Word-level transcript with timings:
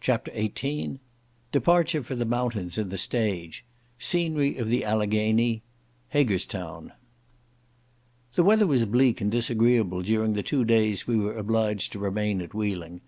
CHAPTER 0.00 0.32
XVIII 0.32 0.98
Departure 1.52 2.02
for 2.02 2.16
the 2.16 2.24
mountains 2.24 2.78
in 2.78 2.88
the 2.88 2.98
Stage—Scenery 2.98 4.56
of 4.56 4.66
the 4.66 4.84
Alleghany—Haggerstown 4.84 6.90
The 8.34 8.42
weather 8.42 8.66
was 8.66 8.84
bleak 8.86 9.20
and 9.20 9.30
disagreeable 9.30 10.02
during 10.02 10.32
the 10.32 10.42
two 10.42 10.64
days 10.64 11.06
we 11.06 11.14
were 11.16 11.38
obliged 11.38 11.92
to 11.92 12.00
remain 12.00 12.40
at 12.42 12.54
Wheeling. 12.54 13.02